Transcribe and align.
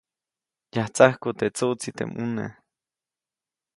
Yajtsajku 0.75 1.29
teʼ 1.39 1.51
tsuʼtsi 1.55 1.89
teʼ 1.97 2.07
mʼuneʼ. 2.11 2.51